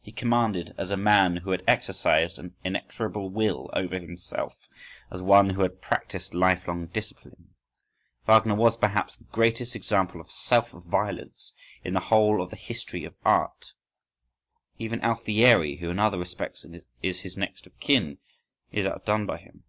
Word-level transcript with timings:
He 0.00 0.12
commanded 0.12 0.74
as 0.78 0.90
a 0.90 0.96
man 0.96 1.36
who 1.36 1.50
had 1.50 1.62
exercised 1.66 2.38
an 2.38 2.54
inexorable 2.64 3.28
will 3.28 3.68
over 3.74 3.96
himself—as 3.98 5.20
one 5.20 5.50
who 5.50 5.60
had 5.60 5.82
practised 5.82 6.32
lifelong 6.32 6.86
discipline: 6.86 7.50
Wagner 8.26 8.54
was, 8.54 8.78
perhaps, 8.78 9.18
the 9.18 9.24
greatest 9.24 9.76
example 9.76 10.22
of 10.22 10.30
self 10.32 10.70
violence 10.70 11.52
in 11.84 11.92
the 11.92 12.00
whole 12.00 12.40
of 12.40 12.48
the 12.48 12.56
history 12.56 13.04
of 13.04 13.14
art 13.26 13.74
(—even 14.78 15.02
Alfieri, 15.02 15.76
who 15.76 15.90
in 15.90 15.98
other 15.98 16.18
respects 16.18 16.64
is 17.02 17.20
his 17.20 17.36
next 17.36 17.66
of 17.66 17.78
kin, 17.78 18.16
is 18.72 18.86
outdone 18.86 19.26
by 19.26 19.36
him. 19.36 19.64